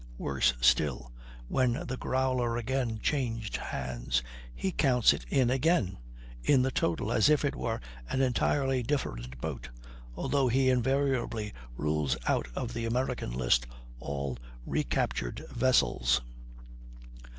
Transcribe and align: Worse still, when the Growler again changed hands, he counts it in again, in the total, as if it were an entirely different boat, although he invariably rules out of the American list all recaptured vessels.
Worse 0.17 0.55
still, 0.59 1.13
when 1.47 1.73
the 1.85 1.95
Growler 1.95 2.57
again 2.57 2.97
changed 3.03 3.57
hands, 3.57 4.23
he 4.55 4.71
counts 4.71 5.13
it 5.13 5.23
in 5.29 5.51
again, 5.51 5.99
in 6.41 6.63
the 6.63 6.71
total, 6.71 7.11
as 7.11 7.29
if 7.29 7.45
it 7.45 7.55
were 7.55 7.79
an 8.09 8.19
entirely 8.19 8.81
different 8.81 9.39
boat, 9.39 9.69
although 10.15 10.47
he 10.47 10.71
invariably 10.71 11.53
rules 11.77 12.17
out 12.25 12.47
of 12.55 12.73
the 12.73 12.85
American 12.85 13.29
list 13.31 13.67
all 13.99 14.39
recaptured 14.65 15.45
vessels. 15.51 16.21